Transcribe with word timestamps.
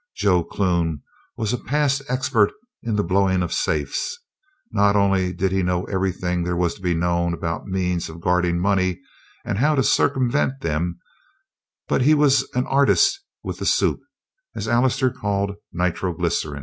Joe 0.15 0.43
Clune 0.43 1.03
was 1.37 1.53
a 1.53 1.59
past 1.59 2.01
expert 2.09 2.51
in 2.81 2.95
the 2.95 3.03
blowing 3.03 3.43
of 3.43 3.53
safes; 3.53 4.17
not 4.71 4.95
only 4.95 5.31
did 5.31 5.51
he 5.51 5.61
know 5.61 5.83
everything 5.83 6.41
that 6.43 6.55
was 6.55 6.73
to 6.73 6.81
be 6.81 6.95
known 6.95 7.35
about 7.35 7.67
means 7.67 8.09
of 8.09 8.19
guarding 8.19 8.57
money 8.59 8.99
and 9.45 9.59
how 9.59 9.75
to 9.75 9.83
circumvent 9.83 10.61
them, 10.61 10.97
but 11.87 12.01
he 12.01 12.15
was 12.15 12.49
an 12.55 12.65
artist 12.65 13.19
with 13.43 13.59
the 13.59 13.65
"soup," 13.67 13.99
as 14.55 14.67
Allister 14.67 15.11
called 15.11 15.51
nitroglycerin. 15.71 16.59